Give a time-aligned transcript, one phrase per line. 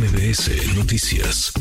[0.00, 1.52] MBS Noticias.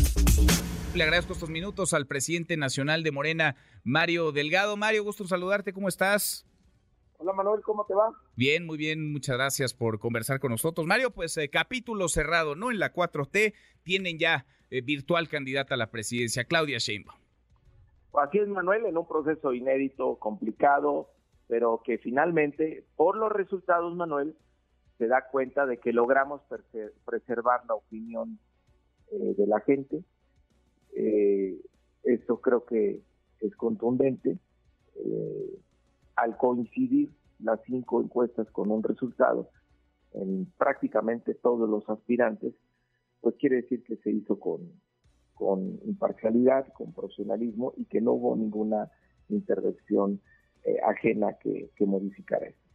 [0.96, 4.78] Le agradezco estos minutos al presidente nacional de Morena, Mario Delgado.
[4.78, 6.48] Mario, gusto saludarte, ¿cómo estás?
[7.18, 8.14] Hola Manuel, ¿cómo te va?
[8.38, 10.88] Bien, muy bien, muchas gracias por conversar con nosotros.
[10.88, 12.72] Mario, pues eh, capítulo cerrado, ¿no?
[12.72, 17.20] En la 4T tienen ya eh, virtual candidata a la presidencia, Claudia Sheinbaum.
[18.14, 21.10] Así es, Manuel, en un proceso inédito, complicado,
[21.50, 24.34] pero que finalmente, por los resultados, Manuel,
[25.00, 26.42] se da cuenta de que logramos
[27.06, 28.38] preservar la opinión
[29.12, 30.04] eh, de la gente.
[30.94, 31.58] Eh,
[32.04, 33.02] esto creo que
[33.40, 34.38] es contundente.
[34.96, 35.60] Eh,
[36.18, 39.50] al coincidir las cinco encuestas con un resultado
[40.12, 42.54] en prácticamente todos los aspirantes,
[43.22, 44.70] pues quiere decir que se hizo con,
[45.86, 48.92] imparcialidad, con profesionalismo y que no hubo ninguna
[49.30, 50.20] intervención
[50.84, 52.69] ajena que, que modificara esto.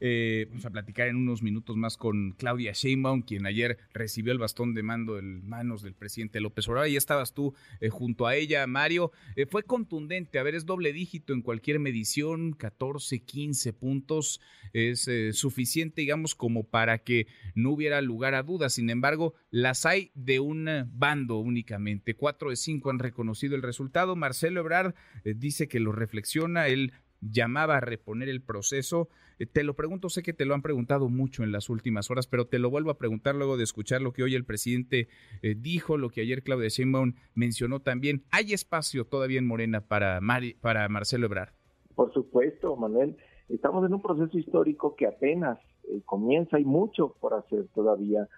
[0.00, 4.38] Eh, vamos a platicar en unos minutos más con Claudia Sheinbaum, quien ayer recibió el
[4.38, 6.88] bastón de mando en manos del presidente López Obrador.
[6.88, 9.12] Y estabas tú eh, junto a ella, Mario.
[9.36, 14.40] Eh, fue contundente, a ver, es doble dígito en cualquier medición, 14, 15 puntos.
[14.72, 18.74] Es suficiente, digamos, como para que no hubiera lugar a dudas.
[18.74, 22.14] Sin embargo, las hay de un bando únicamente.
[22.14, 24.14] Cuatro de cinco han reconocido el resultado.
[24.14, 26.68] Marcelo Ebrard dice que lo reflexiona.
[26.68, 29.08] Él llamaba a reponer el proceso.
[29.38, 32.26] Eh, te lo pregunto, sé que te lo han preguntado mucho en las últimas horas,
[32.26, 35.08] pero te lo vuelvo a preguntar luego de escuchar lo que hoy el presidente
[35.42, 38.24] eh, dijo, lo que ayer Claudia Sheinbaum mencionó también.
[38.30, 41.52] ¿Hay espacio todavía en Morena para, Marcelo Ebrard?
[41.94, 43.16] Por supuesto, Manuel.
[43.48, 48.28] Estamos en un proceso histórico que apenas eh, comienza, hay mucho por hacer todavía.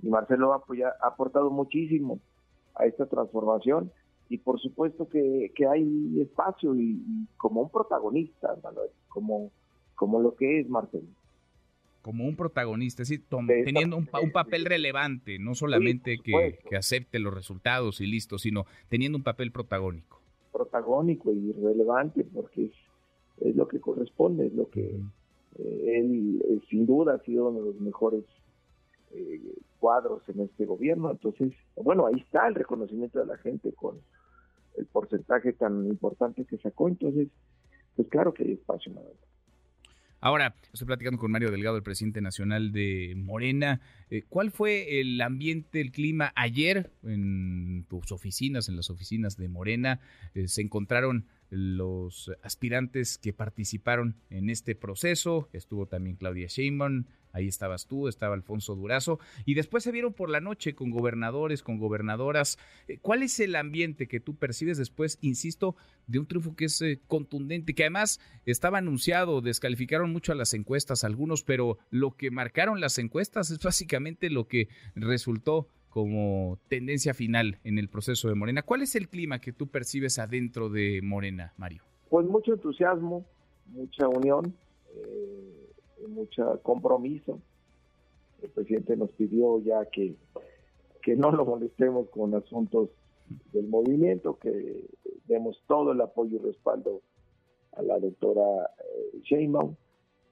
[0.00, 2.20] Y Marcelo ha, ha aportado muchísimo
[2.74, 3.92] a esta transformación
[4.30, 8.56] y por supuesto que, hay espacio y, como un protagonista,
[9.08, 9.50] como,
[9.96, 11.08] como lo que es Marcelo.
[12.00, 13.24] Como un protagonista, es decir,
[13.64, 19.24] teniendo un, papel relevante, no solamente que, acepte los resultados y listo, sino teniendo un
[19.24, 20.20] papel protagónico.
[20.52, 22.70] Protagónico y relevante, porque
[23.40, 25.00] es, lo que corresponde, es lo que
[25.58, 28.24] eh, él eh, sin duda ha sido uno de los mejores
[29.10, 29.40] eh,
[29.80, 31.10] cuadros en este gobierno.
[31.10, 33.96] Entonces, bueno, ahí está el reconocimiento de la gente con,
[34.76, 37.28] el porcentaje tan importante que sacó, entonces,
[37.96, 38.92] pues claro que hay espacio.
[40.22, 43.80] Ahora, estoy platicando con Mario Delgado, el presidente nacional de Morena.
[44.10, 49.48] Eh, ¿Cuál fue el ambiente, el clima ayer en tus oficinas, en las oficinas de
[49.48, 50.00] Morena?
[50.34, 55.48] Eh, se encontraron los aspirantes que participaron en este proceso.
[55.54, 60.30] Estuvo también Claudia Sheinbaum, ahí estabas tú, estaba Alfonso Durazo, y después se vieron por
[60.30, 62.58] la noche con gobernadores, con gobernadoras.
[62.88, 65.76] Eh, ¿Cuál es el ambiente que tú percibes después, insisto,
[66.06, 70.54] de un triunfo que es eh, contundente, que además estaba anunciado, descalificaron mucho a las
[70.54, 77.14] encuestas algunos, pero lo que marcaron las encuestas es básicamente lo que resultó como tendencia
[77.14, 78.62] final en el proceso de Morena.
[78.62, 81.82] ¿Cuál es el clima que tú percibes adentro de Morena, Mario?
[82.08, 83.26] Pues mucho entusiasmo,
[83.66, 84.54] mucha unión,
[84.94, 85.49] eh,
[86.08, 87.40] mucho compromiso.
[88.42, 90.16] El presidente nos pidió ya que,
[91.02, 92.90] que no lo molestemos con asuntos
[93.52, 94.88] del movimiento, que
[95.26, 97.02] demos todo el apoyo y respaldo
[97.72, 99.76] a la doctora eh, Sheinbaum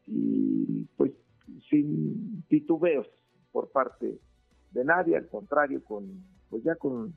[0.06, 1.12] y pues
[1.70, 3.06] sin titubeos
[3.52, 4.18] por parte
[4.72, 7.14] de nadie, al contrario, con pues ya con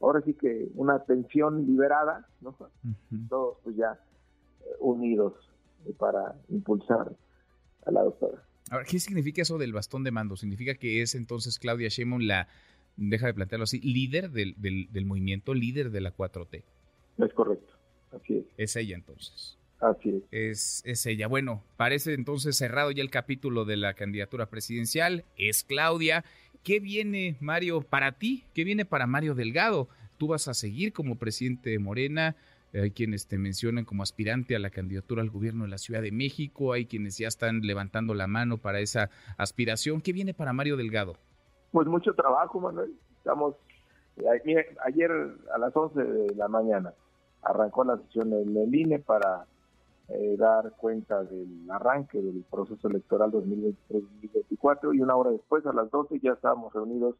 [0.00, 2.54] ahora sí que una atención liberada, ¿no?
[3.28, 3.98] Todos pues ya
[4.60, 5.34] eh, unidos
[5.86, 7.12] eh, para impulsar
[7.86, 8.42] a la doctora.
[8.70, 10.36] Ahora, ¿qué significa eso del bastón de mando?
[10.36, 12.48] ¿Significa que es entonces Claudia Sheinbaum la,
[12.96, 16.62] deja de plantearlo así, líder del, del, del movimiento, líder de la 4T?
[17.18, 17.74] Es correcto,
[18.12, 18.44] así es.
[18.56, 19.58] Es ella entonces.
[19.80, 20.82] Así es.
[20.86, 21.06] es.
[21.06, 21.26] ella.
[21.26, 25.24] Bueno, parece entonces cerrado ya el capítulo de la candidatura presidencial.
[25.36, 26.24] Es Claudia.
[26.62, 28.44] ¿Qué viene, Mario, para ti?
[28.54, 29.88] ¿Qué viene para Mario Delgado?
[30.16, 32.36] ¿Tú vas a seguir como presidente de Morena?
[32.74, 36.12] Hay quienes te mencionan como aspirante a la candidatura al gobierno de la Ciudad de
[36.12, 36.72] México.
[36.72, 40.00] Hay quienes ya están levantando la mano para esa aspiración.
[40.00, 41.16] ¿Qué viene para Mario Delgado?
[41.70, 42.92] Pues mucho trabajo, Manuel.
[43.18, 43.54] Estamos
[44.16, 45.10] eh, ayer
[45.54, 46.92] a las 11 de la mañana
[47.44, 49.46] arrancó la sesión en el INE para
[50.08, 55.90] eh, dar cuenta del arranque del proceso electoral 2023-2024 y una hora después, a las
[55.90, 57.16] 12, ya estábamos reunidos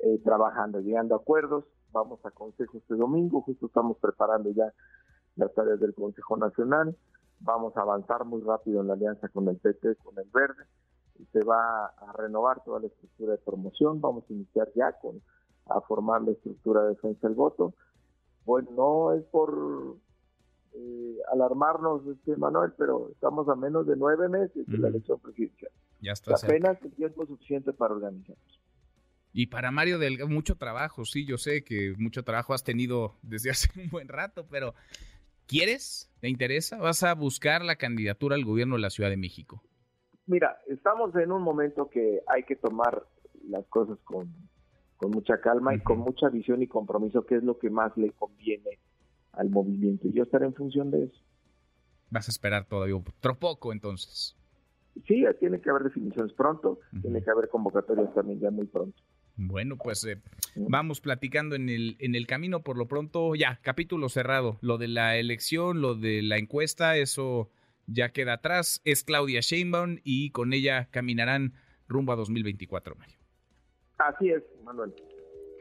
[0.00, 1.64] eh, trabajando, llegando a acuerdos.
[1.92, 4.72] Vamos a Consejo este domingo, justo estamos preparando ya
[5.36, 6.96] las tareas del Consejo Nacional.
[7.40, 10.64] Vamos a avanzar muy rápido en la alianza con el PT, con el Verde.
[11.32, 14.00] Se va a renovar toda la estructura de promoción.
[14.00, 15.20] Vamos a iniciar ya con
[15.66, 17.74] a formar la estructura de defensa del voto.
[18.44, 19.96] Bueno, no es por
[20.74, 25.70] eh, alarmarnos, este Manuel, pero estamos a menos de nueve meses de la elección presidencial.
[26.00, 26.34] Ya está.
[26.34, 28.57] Apenas el tiempo suficiente para organizarnos.
[29.38, 33.50] Y para Mario Delgado, mucho trabajo, sí, yo sé que mucho trabajo has tenido desde
[33.52, 34.74] hace un buen rato, pero
[35.46, 36.10] ¿quieres?
[36.18, 36.76] ¿Te interesa?
[36.78, 39.62] ¿Vas a buscar la candidatura al gobierno de la Ciudad de México?
[40.26, 43.04] Mira, estamos en un momento que hay que tomar
[43.48, 44.34] las cosas con,
[45.02, 48.80] mucha calma y con mucha visión y compromiso, que es lo que más le conviene
[49.34, 50.08] al movimiento.
[50.08, 51.22] Y yo estaré en función de eso.
[52.10, 54.36] Vas a esperar todavía otro poco entonces.
[55.06, 59.00] Sí, tiene que haber definiciones pronto, tiene que haber convocatorias también ya muy pronto.
[59.36, 60.20] Bueno, pues eh,
[60.56, 62.62] vamos platicando en el, en el camino.
[62.64, 64.58] Por lo pronto, ya, capítulo cerrado.
[64.62, 67.48] Lo de la elección, lo de la encuesta, eso
[67.86, 68.82] ya queda atrás.
[68.84, 71.54] Es Claudia Sheinbaum y con ella caminarán
[71.86, 73.16] rumbo a 2024, Mario.
[73.98, 74.92] Así es, Manuel.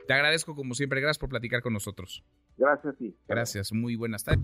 [0.08, 1.00] Te agradezco como siempre.
[1.00, 2.24] Gracias por platicar con nosotros.
[2.58, 3.16] Gracias, sí.
[3.28, 3.72] Gracias.
[3.72, 4.44] Muy buenas tardes.